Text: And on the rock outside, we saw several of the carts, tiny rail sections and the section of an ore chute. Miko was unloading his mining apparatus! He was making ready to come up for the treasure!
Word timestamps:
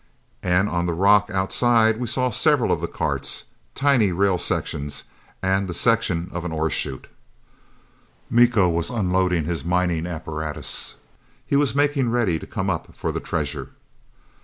And 0.41 0.67
on 0.67 0.87
the 0.87 0.95
rock 0.95 1.29
outside, 1.31 1.99
we 1.99 2.07
saw 2.07 2.31
several 2.31 2.71
of 2.71 2.81
the 2.81 2.87
carts, 2.87 3.43
tiny 3.75 4.11
rail 4.11 4.39
sections 4.39 5.03
and 5.43 5.67
the 5.67 5.75
section 5.75 6.27
of 6.33 6.43
an 6.43 6.51
ore 6.51 6.71
chute. 6.71 7.05
Miko 8.27 8.67
was 8.67 8.89
unloading 8.89 9.45
his 9.45 9.63
mining 9.63 10.07
apparatus! 10.07 10.95
He 11.45 11.55
was 11.55 11.75
making 11.75 12.09
ready 12.09 12.39
to 12.39 12.47
come 12.47 12.67
up 12.67 12.95
for 12.95 13.11
the 13.11 13.19
treasure! 13.19 13.73